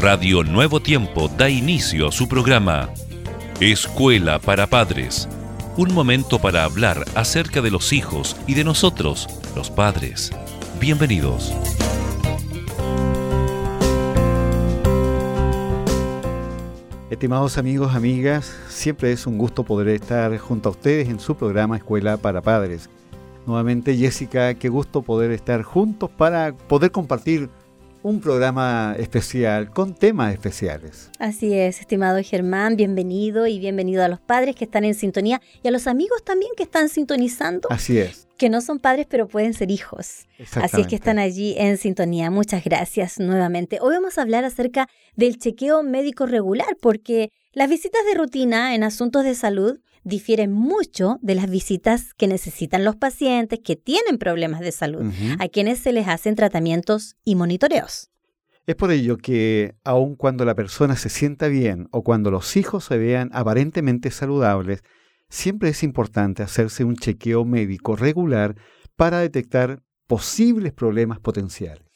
Radio 0.00 0.44
Nuevo 0.44 0.78
Tiempo 0.78 1.26
da 1.26 1.50
inicio 1.50 2.06
a 2.06 2.12
su 2.12 2.28
programa 2.28 2.88
Escuela 3.58 4.38
para 4.38 4.68
Padres. 4.68 5.28
Un 5.76 5.92
momento 5.92 6.38
para 6.38 6.62
hablar 6.62 7.04
acerca 7.16 7.60
de 7.62 7.72
los 7.72 7.92
hijos 7.92 8.36
y 8.46 8.54
de 8.54 8.62
nosotros, 8.62 9.26
los 9.56 9.72
padres. 9.72 10.30
Bienvenidos. 10.78 11.52
Estimados 17.10 17.58
amigos, 17.58 17.96
amigas, 17.96 18.56
siempre 18.68 19.10
es 19.10 19.26
un 19.26 19.36
gusto 19.36 19.64
poder 19.64 19.88
estar 19.88 20.38
junto 20.38 20.68
a 20.68 20.72
ustedes 20.72 21.08
en 21.08 21.18
su 21.18 21.34
programa 21.34 21.76
Escuela 21.76 22.18
para 22.18 22.40
Padres. 22.40 22.88
Nuevamente, 23.46 23.96
Jessica, 23.96 24.54
qué 24.54 24.68
gusto 24.68 25.02
poder 25.02 25.32
estar 25.32 25.64
juntos 25.64 26.08
para 26.16 26.52
poder 26.52 26.92
compartir 26.92 27.50
un 28.02 28.20
programa 28.20 28.94
especial 28.98 29.70
con 29.70 29.94
temas 29.94 30.32
especiales. 30.32 31.10
Así 31.18 31.54
es, 31.54 31.80
estimado 31.80 32.18
Germán, 32.22 32.76
bienvenido 32.76 33.46
y 33.46 33.58
bienvenido 33.58 34.04
a 34.04 34.08
los 34.08 34.20
padres 34.20 34.54
que 34.54 34.64
están 34.64 34.84
en 34.84 34.94
sintonía 34.94 35.40
y 35.62 35.68
a 35.68 35.70
los 35.70 35.86
amigos 35.86 36.22
también 36.24 36.52
que 36.56 36.62
están 36.62 36.88
sintonizando. 36.88 37.68
Así 37.70 37.98
es. 37.98 38.28
Que 38.36 38.48
no 38.48 38.60
son 38.60 38.78
padres, 38.78 39.06
pero 39.08 39.26
pueden 39.26 39.52
ser 39.52 39.70
hijos. 39.70 40.26
Así 40.54 40.82
es 40.82 40.86
que 40.86 40.94
están 40.94 41.18
allí 41.18 41.56
en 41.58 41.76
sintonía. 41.76 42.30
Muchas 42.30 42.62
gracias 42.62 43.18
nuevamente. 43.18 43.78
Hoy 43.80 43.94
vamos 43.94 44.16
a 44.16 44.22
hablar 44.22 44.44
acerca 44.44 44.88
del 45.16 45.38
chequeo 45.38 45.82
médico 45.82 46.24
regular, 46.26 46.76
porque 46.80 47.32
las 47.52 47.68
visitas 47.68 48.00
de 48.06 48.14
rutina 48.14 48.76
en 48.76 48.84
asuntos 48.84 49.24
de 49.24 49.34
salud 49.34 49.80
difieren 50.08 50.52
mucho 50.52 51.18
de 51.20 51.34
las 51.34 51.48
visitas 51.50 52.14
que 52.14 52.26
necesitan 52.26 52.84
los 52.84 52.96
pacientes 52.96 53.60
que 53.62 53.76
tienen 53.76 54.18
problemas 54.18 54.60
de 54.60 54.72
salud, 54.72 55.12
a 55.38 55.48
quienes 55.48 55.78
se 55.78 55.92
les 55.92 56.08
hacen 56.08 56.34
tratamientos 56.34 57.16
y 57.24 57.34
monitoreos. 57.34 58.10
Es 58.66 58.76
por 58.76 58.90
ello 58.90 59.16
que, 59.16 59.76
aun 59.84 60.14
cuando 60.14 60.44
la 60.44 60.54
persona 60.54 60.96
se 60.96 61.08
sienta 61.08 61.48
bien 61.48 61.88
o 61.90 62.02
cuando 62.02 62.30
los 62.30 62.56
hijos 62.56 62.84
se 62.84 62.98
vean 62.98 63.30
aparentemente 63.32 64.10
saludables, 64.10 64.82
siempre 65.30 65.70
es 65.70 65.82
importante 65.82 66.42
hacerse 66.42 66.84
un 66.84 66.96
chequeo 66.96 67.44
médico 67.44 67.96
regular 67.96 68.56
para 68.96 69.20
detectar 69.20 69.82
posibles 70.06 70.72
problemas 70.72 71.18
potenciales. 71.20 71.87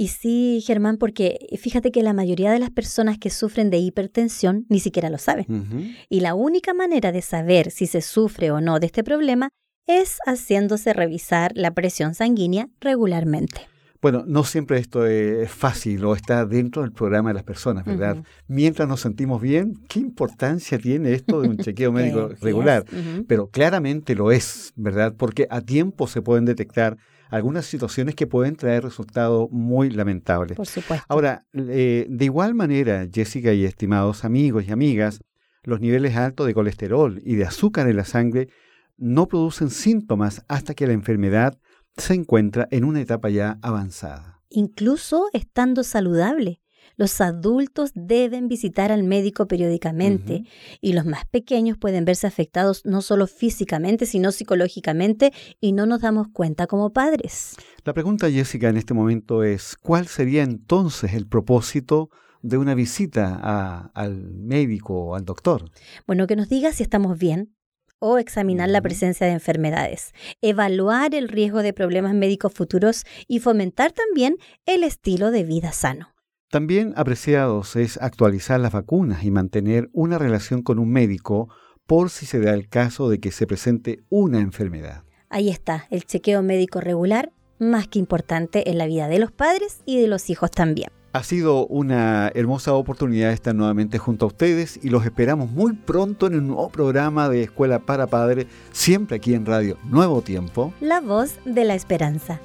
Y 0.00 0.08
sí, 0.08 0.62
Germán, 0.64 0.96
porque 0.96 1.48
fíjate 1.58 1.90
que 1.90 2.04
la 2.04 2.12
mayoría 2.12 2.52
de 2.52 2.60
las 2.60 2.70
personas 2.70 3.18
que 3.18 3.30
sufren 3.30 3.68
de 3.68 3.78
hipertensión 3.78 4.64
ni 4.68 4.78
siquiera 4.78 5.10
lo 5.10 5.18
saben. 5.18 5.96
Y 6.08 6.20
la 6.20 6.36
única 6.36 6.72
manera 6.72 7.10
de 7.10 7.20
saber 7.20 7.72
si 7.72 7.88
se 7.88 8.00
sufre 8.00 8.52
o 8.52 8.60
no 8.60 8.78
de 8.78 8.86
este 8.86 9.02
problema 9.02 9.50
es 9.88 10.18
haciéndose 10.24 10.92
revisar 10.92 11.50
la 11.56 11.72
presión 11.72 12.14
sanguínea 12.14 12.68
regularmente. 12.78 13.62
Bueno, 14.00 14.24
no 14.26 14.44
siempre 14.44 14.78
esto 14.78 15.06
es 15.06 15.50
fácil 15.50 16.04
o 16.04 16.14
está 16.14 16.46
dentro 16.46 16.82
del 16.82 16.92
programa 16.92 17.30
de 17.30 17.34
las 17.34 17.42
personas, 17.42 17.84
¿verdad? 17.84 18.22
Mientras 18.46 18.88
nos 18.88 19.00
sentimos 19.00 19.42
bien, 19.42 19.74
¿qué 19.88 19.98
importancia 19.98 20.78
tiene 20.78 21.14
esto 21.14 21.40
de 21.40 21.48
un 21.48 21.56
chequeo 21.58 21.90
médico 21.90 22.30
regular? 22.40 22.84
Pero 23.26 23.48
claramente 23.48 24.14
lo 24.14 24.30
es, 24.30 24.72
¿verdad? 24.76 25.14
Porque 25.16 25.48
a 25.50 25.60
tiempo 25.60 26.06
se 26.06 26.22
pueden 26.22 26.44
detectar 26.44 26.96
algunas 27.28 27.66
situaciones 27.66 28.14
que 28.14 28.26
pueden 28.26 28.56
traer 28.56 28.84
resultados 28.84 29.48
muy 29.50 29.90
lamentables. 29.90 30.56
Por 30.56 30.66
supuesto. 30.66 31.04
Ahora, 31.08 31.44
eh, 31.52 32.06
de 32.08 32.24
igual 32.24 32.54
manera, 32.54 33.06
Jessica 33.12 33.52
y 33.52 33.64
estimados 33.64 34.24
amigos 34.24 34.64
y 34.66 34.72
amigas, 34.72 35.20
los 35.64 35.80
niveles 35.80 36.16
altos 36.16 36.46
de 36.46 36.54
colesterol 36.54 37.20
y 37.24 37.34
de 37.34 37.44
azúcar 37.44 37.88
en 37.88 37.96
la 37.96 38.04
sangre 38.04 38.48
no 38.96 39.28
producen 39.28 39.70
síntomas 39.70 40.44
hasta 40.48 40.74
que 40.74 40.86
la 40.86 40.92
enfermedad 40.92 41.58
se 41.98 42.14
encuentra 42.14 42.68
en 42.70 42.84
una 42.84 43.00
etapa 43.00 43.28
ya 43.28 43.58
avanzada. 43.62 44.40
Incluso 44.50 45.26
estando 45.32 45.82
saludable. 45.84 46.60
Los 46.96 47.20
adultos 47.20 47.92
deben 47.94 48.48
visitar 48.48 48.90
al 48.90 49.04
médico 49.04 49.46
periódicamente 49.46 50.44
y 50.80 50.94
los 50.94 51.06
más 51.06 51.26
pequeños 51.26 51.78
pueden 51.78 52.04
verse 52.04 52.26
afectados 52.26 52.84
no 52.84 53.02
solo 53.02 53.28
físicamente, 53.28 54.04
sino 54.04 54.32
psicológicamente 54.32 55.32
y 55.60 55.72
no 55.72 55.86
nos 55.86 56.00
damos 56.00 56.26
cuenta 56.32 56.66
como 56.66 56.92
padres. 56.92 57.54
La 57.84 57.94
pregunta, 57.94 58.28
Jessica, 58.28 58.68
en 58.68 58.78
este 58.78 58.94
momento 58.94 59.44
es, 59.44 59.76
¿cuál 59.76 60.08
sería 60.08 60.42
entonces 60.42 61.14
el 61.14 61.28
propósito 61.28 62.10
de 62.42 62.58
una 62.58 62.74
visita 62.74 63.90
al 63.94 64.32
médico 64.34 64.94
o 64.94 65.14
al 65.14 65.24
doctor? 65.24 65.70
Bueno, 66.06 66.26
que 66.26 66.34
nos 66.34 66.48
diga 66.48 66.72
si 66.72 66.82
estamos 66.82 67.16
bien, 67.16 67.54
o 67.98 68.18
examinar 68.18 68.68
la 68.68 68.80
presencia 68.80 69.26
de 69.26 69.32
enfermedades, 69.32 70.12
evaluar 70.40 71.14
el 71.14 71.28
riesgo 71.28 71.62
de 71.62 71.72
problemas 71.72 72.14
médicos 72.14 72.52
futuros 72.52 73.04
y 73.26 73.40
fomentar 73.40 73.92
también 73.92 74.36
el 74.66 74.84
estilo 74.84 75.30
de 75.30 75.44
vida 75.44 75.72
sano. 75.72 76.14
También, 76.50 76.94
apreciados, 76.96 77.76
es 77.76 77.98
actualizar 78.00 78.58
las 78.58 78.72
vacunas 78.72 79.22
y 79.22 79.30
mantener 79.30 79.90
una 79.92 80.18
relación 80.18 80.62
con 80.62 80.78
un 80.78 80.90
médico 80.90 81.48
por 81.86 82.08
si 82.10 82.26
se 82.26 82.40
da 82.40 82.54
el 82.54 82.68
caso 82.68 83.08
de 83.08 83.20
que 83.20 83.32
se 83.32 83.46
presente 83.46 84.04
una 84.08 84.40
enfermedad. 84.40 85.04
Ahí 85.28 85.50
está, 85.50 85.86
el 85.90 86.04
chequeo 86.04 86.42
médico 86.42 86.80
regular, 86.80 87.32
más 87.58 87.88
que 87.88 87.98
importante 87.98 88.70
en 88.70 88.78
la 88.78 88.86
vida 88.86 89.08
de 89.08 89.18
los 89.18 89.32
padres 89.32 89.82
y 89.84 90.00
de 90.00 90.06
los 90.06 90.30
hijos 90.30 90.50
también. 90.50 90.90
Ha 91.12 91.22
sido 91.22 91.66
una 91.66 92.30
hermosa 92.34 92.74
oportunidad 92.74 93.32
estar 93.32 93.54
nuevamente 93.54 93.96
junto 93.96 94.26
a 94.26 94.28
ustedes 94.28 94.78
y 94.82 94.90
los 94.90 95.06
esperamos 95.06 95.50
muy 95.50 95.72
pronto 95.72 96.26
en 96.26 96.34
un 96.34 96.48
nuevo 96.48 96.68
programa 96.68 97.30
de 97.30 97.44
Escuela 97.44 97.78
para 97.78 98.08
Padres, 98.08 98.46
siempre 98.72 99.16
aquí 99.16 99.32
en 99.32 99.46
Radio 99.46 99.78
Nuevo 99.84 100.20
Tiempo. 100.20 100.74
La 100.80 101.00
voz 101.00 101.38
de 101.46 101.64
la 101.64 101.74
esperanza. 101.74 102.40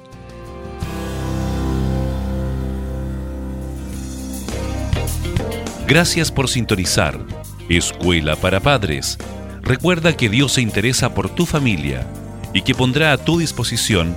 Gracias 5.86 6.32
por 6.32 6.48
sintonizar 6.48 7.20
Escuela 7.68 8.34
para 8.34 8.60
Padres. 8.60 9.18
Recuerda 9.60 10.16
que 10.16 10.30
Dios 10.30 10.52
se 10.52 10.62
interesa 10.62 11.12
por 11.12 11.28
tu 11.28 11.44
familia 11.44 12.06
y 12.54 12.62
que 12.62 12.74
pondrá 12.74 13.12
a 13.12 13.18
tu 13.18 13.38
disposición 13.38 14.16